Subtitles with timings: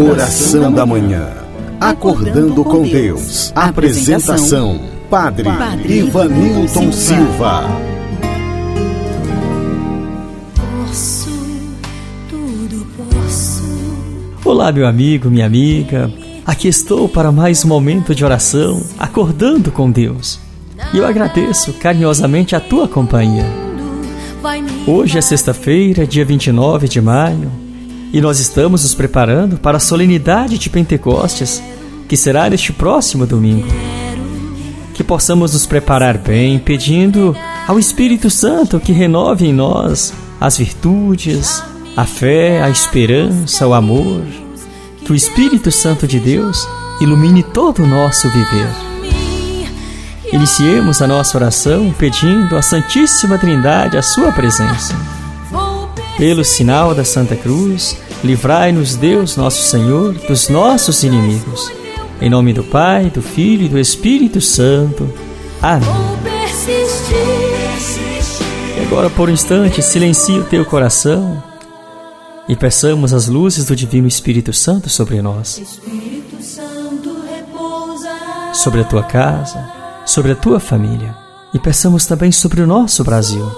[0.00, 1.28] Oração da Manhã.
[1.78, 3.52] Acordando com Deus.
[3.54, 4.80] Apresentação:
[5.10, 5.46] Padre,
[5.84, 7.64] Ivanilton Silva.
[10.56, 11.28] Posso,
[12.30, 13.62] tudo posso.
[14.42, 16.10] Olá, meu amigo, minha amiga.
[16.46, 20.40] Aqui estou para mais um momento de oração, acordando com Deus.
[20.94, 23.44] E eu agradeço carinhosamente a tua companhia.
[24.86, 27.52] Hoje é sexta-feira, dia 29 de maio,
[28.12, 31.62] e nós estamos nos preparando para a solenidade de Pentecostes,
[32.08, 33.68] que será neste próximo domingo.
[34.94, 41.62] Que possamos nos preparar bem, pedindo ao Espírito Santo que renove em nós as virtudes,
[41.96, 44.22] a fé, a esperança, o amor.
[45.04, 46.66] Que o Espírito Santo de Deus
[47.00, 48.68] ilumine todo o nosso viver.
[50.32, 55.19] Iniciemos a nossa oração pedindo à Santíssima Trindade a sua presença.
[56.20, 61.72] Pelo sinal da Santa Cruz, livrai-nos Deus nosso Senhor dos nossos inimigos.
[62.20, 65.10] Em nome do Pai, do Filho e do Espírito Santo.
[65.62, 65.88] Amém.
[68.76, 71.42] E agora, por um instante, silencie o teu coração
[72.46, 78.10] e peçamos as luzes do Divino Espírito Santo sobre nós, Espírito Santo repousa.
[78.52, 79.72] sobre a tua casa,
[80.04, 81.16] sobre a tua família.
[81.54, 83.50] E peçamos também sobre o nosso Brasil,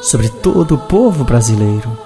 [0.00, 2.05] sobre todo o povo brasileiro.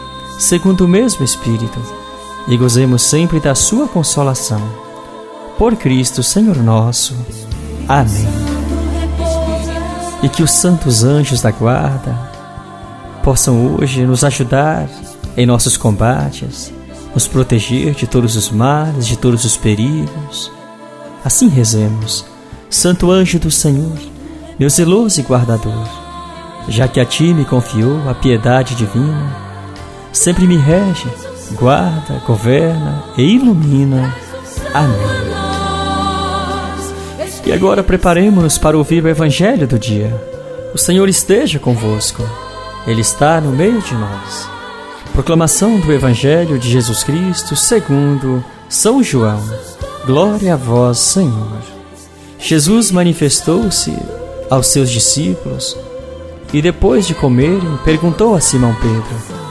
[0.41, 1.79] segundo o mesmo Espírito,
[2.47, 4.59] e gozemos sempre da Sua consolação.
[5.55, 7.15] Por Cristo, Senhor nosso.
[7.87, 8.27] Amém.
[10.23, 12.17] E que os santos anjos da guarda
[13.23, 14.89] possam hoje nos ajudar
[15.37, 16.73] em nossos combates,
[17.13, 20.51] nos proteger de todos os males, de todos os perigos.
[21.23, 22.25] Assim rezemos.
[22.67, 23.97] Santo anjo do Senhor,
[24.57, 25.87] meu zeloso e guardador,
[26.67, 29.40] já que a ti me confiou a piedade divina,
[30.11, 31.07] sempre me rege,
[31.53, 34.15] guarda, governa e ilumina.
[34.73, 35.31] Amém.
[37.45, 40.13] E agora preparemos-nos para ouvir o Evangelho do dia.
[40.73, 42.23] O Senhor esteja convosco,
[42.85, 44.47] Ele está no meio de nós.
[45.11, 49.43] Proclamação do Evangelho de Jesus Cristo segundo São João.
[50.05, 51.57] Glória a vós, Senhor.
[52.39, 53.93] Jesus manifestou-se
[54.49, 55.77] aos seus discípulos
[56.53, 59.50] e depois de comerem perguntou a Simão Pedro: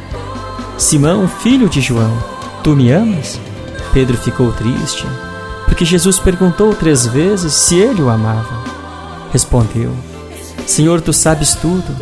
[0.81, 2.11] Simão, filho de João,
[2.63, 3.39] tu me amas?
[3.93, 5.05] Pedro ficou triste,
[5.65, 8.63] porque Jesus perguntou três vezes se ele o amava.
[9.31, 9.95] Respondeu:
[10.65, 11.95] Senhor, tu sabes tudo,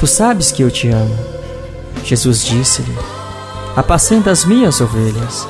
[0.00, 1.14] tu sabes que eu te amo.
[2.02, 2.96] Jesus disse-lhe:
[3.76, 5.46] Apacenta as minhas ovelhas.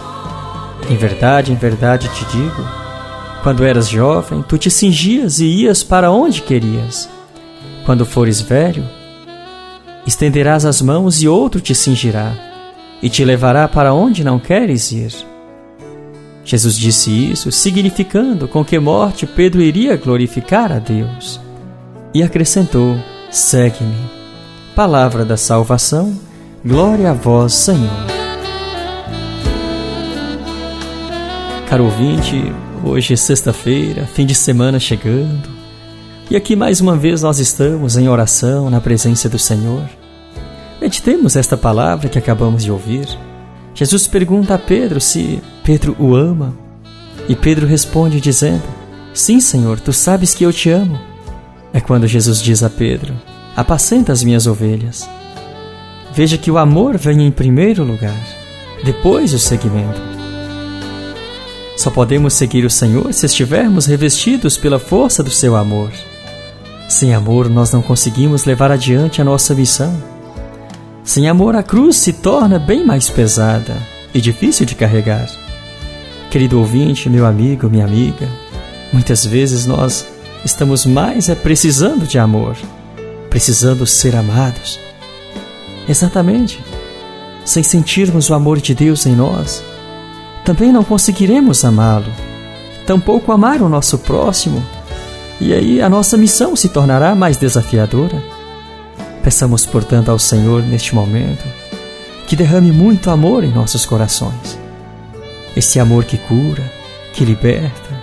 [0.90, 2.68] Em verdade, em verdade te digo:
[3.44, 7.08] quando eras jovem, tu te cingias e ias para onde querias.
[7.86, 8.84] Quando fores velho,
[10.04, 12.52] estenderás as mãos e outro te cingirá
[13.04, 15.12] e te levará para onde não queres ir.
[16.42, 21.38] Jesus disse isso, significando com que morte Pedro iria glorificar a Deus.
[22.14, 22.96] E acrescentou:
[23.30, 23.94] Segue-me.
[24.74, 26.18] Palavra da salvação,
[26.64, 28.06] glória a vós, Senhor.
[31.68, 35.50] Caro ouvinte, hoje é sexta-feira, fim de semana chegando,
[36.30, 39.84] e aqui mais uma vez nós estamos em oração na presença do Senhor.
[40.84, 43.08] Meditemos esta palavra que acabamos de ouvir.
[43.74, 46.54] Jesus pergunta a Pedro se Pedro o ama,
[47.26, 48.62] e Pedro responde dizendo:
[49.14, 51.00] Sim, Senhor, tu sabes que eu te amo.
[51.72, 53.14] É quando Jesus diz a Pedro:
[53.56, 55.08] Apacenta as minhas ovelhas.
[56.12, 58.22] Veja que o amor vem em primeiro lugar,
[58.84, 60.02] depois o seguimento.
[61.78, 65.90] Só podemos seguir o Senhor se estivermos revestidos pela força do seu amor.
[66.90, 70.13] Sem amor, nós não conseguimos levar adiante a nossa missão.
[71.04, 73.76] Sem amor, a cruz se torna bem mais pesada
[74.12, 75.28] e difícil de carregar.
[76.30, 78.26] Querido ouvinte, meu amigo, minha amiga,
[78.94, 80.06] Muitas vezes nós
[80.44, 82.56] estamos mais é precisando de amor,
[83.28, 84.78] precisando ser amados.
[85.88, 86.64] Exatamente.
[87.44, 89.64] Sem sentirmos o amor de Deus em nós,
[90.44, 92.06] também não conseguiremos amá-lo,
[92.86, 94.64] tampouco amar o nosso próximo,
[95.40, 98.22] e aí a nossa missão se tornará mais desafiadora.
[99.24, 101.42] Peçamos, portanto, ao Senhor neste momento
[102.26, 104.58] que derrame muito amor em nossos corações.
[105.56, 106.62] Esse amor que cura,
[107.14, 108.02] que liberta,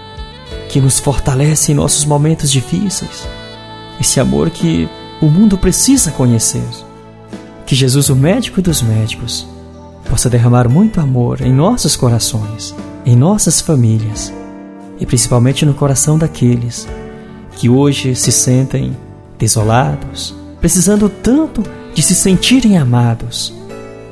[0.67, 3.27] que nos fortalece em nossos momentos difíceis.
[3.99, 4.89] Esse amor que
[5.21, 6.67] o mundo precisa conhecer.
[7.67, 9.47] Que Jesus, o médico dos médicos,
[10.09, 12.75] possa derramar muito amor em nossos corações,
[13.05, 14.33] em nossas famílias
[14.99, 16.87] e principalmente no coração daqueles
[17.55, 18.97] que hoje se sentem
[19.37, 21.63] desolados, precisando tanto
[21.93, 23.53] de se sentirem amados,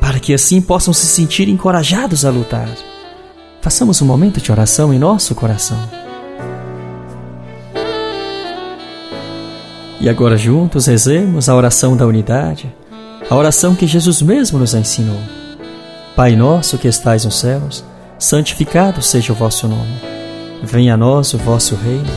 [0.02, 2.70] para que assim possam se sentir encorajados a lutar.
[3.62, 5.78] Façamos um momento de oração em nosso coração.
[10.02, 12.74] E agora juntos rezemos a oração da unidade,
[13.30, 15.20] a oração que Jesus mesmo nos ensinou.
[16.16, 17.84] Pai nosso que estais nos céus,
[18.18, 20.02] santificado seja o vosso nome.
[20.64, 22.10] Venha a nós o vosso reino,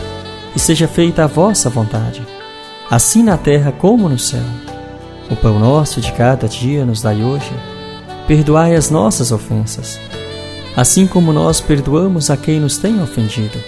[0.57, 2.23] e seja feita a vossa vontade,
[2.93, 4.45] assim na terra como no céu.
[5.29, 7.51] O pão nosso de cada dia nos dai hoje.
[8.29, 9.99] Perdoai as nossas ofensas,
[10.77, 13.59] assim como nós perdoamos a quem nos tem ofendido.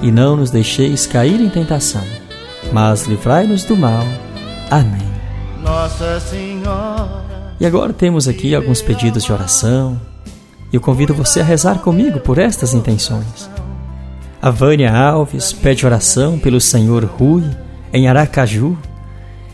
[0.00, 2.02] E não nos deixeis cair em tentação
[2.72, 4.04] mas livrai-nos do mal.
[4.70, 5.06] Amém.
[5.62, 7.22] Nossa Senhora.
[7.60, 10.00] E agora temos aqui alguns pedidos de oração.
[10.72, 13.50] Eu convido você a rezar comigo por estas intenções.
[14.40, 17.44] A Vânia Alves pede oração pelo senhor Rui,
[17.92, 18.76] em Aracaju.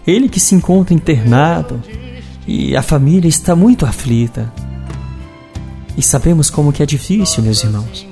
[0.07, 1.83] Ele que se encontra internado
[2.47, 4.53] e a família está muito aflita.
[5.97, 8.07] E sabemos como que é difícil, meus irmãos,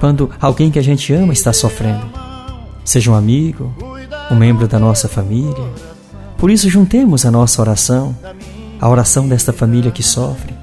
[0.00, 2.06] quando alguém que a gente ama está sofrendo.
[2.84, 3.72] Seja um amigo,
[4.30, 5.64] um membro da nossa família.
[6.36, 8.16] Por isso, juntemos a nossa oração,
[8.80, 10.54] a oração desta família que sofre,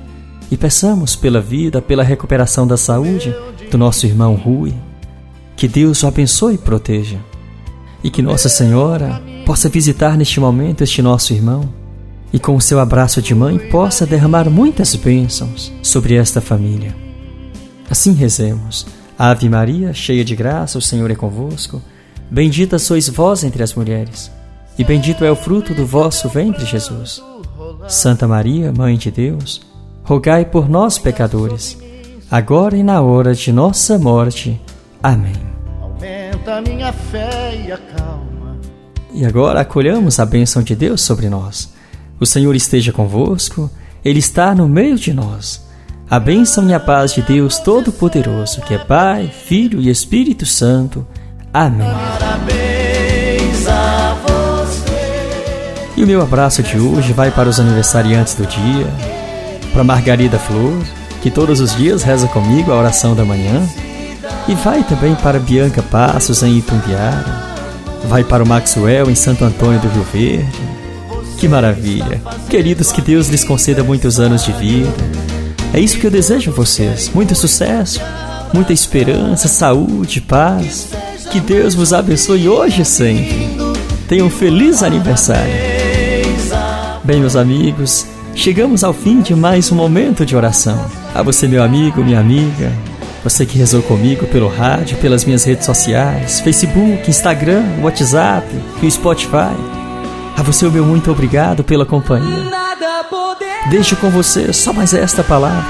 [0.51, 3.33] e peçamos pela vida, pela recuperação da saúde
[3.71, 4.73] do nosso irmão Rui.
[5.55, 7.17] Que Deus o abençoe e proteja.
[8.07, 11.67] E que Nossa Senhora possa visitar neste momento este nosso irmão
[12.31, 16.95] e, com o seu abraço de mãe, possa derramar muitas bênçãos sobre esta família.
[17.89, 18.87] Assim rezemos.
[19.19, 21.81] Ave Maria, cheia de graça, o Senhor é convosco.
[22.31, 24.31] Bendita sois vós entre as mulheres,
[24.79, 27.21] e bendito é o fruto do vosso ventre, Jesus.
[27.89, 29.59] Santa Maria, Mãe de Deus,
[30.05, 31.77] rogai por nós, pecadores,
[32.31, 34.57] agora e na hora de nossa morte.
[35.03, 35.46] Amém.
[36.47, 38.57] Aumenta minha fé e acalma.
[39.13, 41.73] E agora acolhamos a bênção de Deus sobre nós.
[42.19, 43.69] O Senhor esteja convosco,
[44.03, 45.67] Ele está no meio de nós.
[46.09, 51.05] A bênção e a paz de Deus Todo-Poderoso, que é Pai, Filho e Espírito Santo,
[51.53, 51.87] Amém.
[55.97, 58.87] E o meu abraço de hoje vai para os aniversariantes do dia,
[59.73, 60.81] para Margarida Flor,
[61.21, 63.67] que todos os dias reza comigo a oração da manhã,
[64.47, 67.25] e vai também para Bianca Passos em Itumbiara,
[68.05, 70.61] vai para o Maxwell em Santo Antônio do Rio Verde.
[71.37, 72.21] Que maravilha!
[72.49, 74.89] Queridos, que Deus lhes conceda muitos anos de vida.
[75.73, 78.01] É isso que eu desejo a vocês: muito sucesso,
[78.53, 80.89] muita esperança, saúde, paz
[81.31, 83.49] que Deus vos abençoe hoje e sempre.
[84.07, 85.53] Tenha um feliz aniversário.
[87.03, 90.85] Bem, meus amigos, chegamos ao fim de mais um momento de oração.
[91.13, 92.71] A você, meu amigo, minha amiga,
[93.23, 98.47] você que rezou comigo pelo rádio, pelas minhas redes sociais, Facebook, Instagram, WhatsApp
[98.81, 99.55] e Spotify.
[100.37, 102.51] A você, o meu muito obrigado pela companhia.
[103.69, 105.65] Deixo com você só mais esta palavra.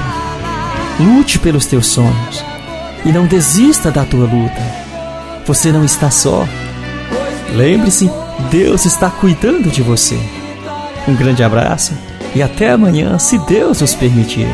[1.00, 2.44] Lute pelos teus sonhos
[3.04, 4.62] e não desista da tua luta.
[5.46, 6.46] Você não está só.
[7.54, 8.10] Lembre-se,
[8.50, 10.18] Deus está cuidando de você.
[11.08, 11.94] Um grande abraço
[12.34, 14.46] e até amanhã, se Deus nos permitir.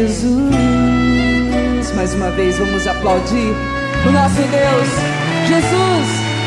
[0.00, 3.54] Jesus mais uma vez vamos aplaudir
[4.08, 4.88] o nosso Deus,
[5.46, 6.06] Jesus,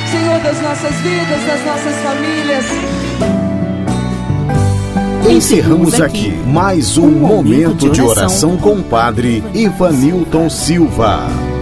[0.09, 2.65] Senhor das nossas vidas, das nossas famílias.
[5.29, 11.52] Encerramos aqui mais um momento de oração com o Padre Ivanilton Silva.